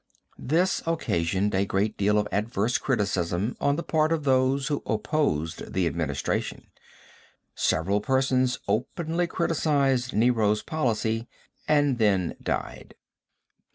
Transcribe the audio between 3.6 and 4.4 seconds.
on the part of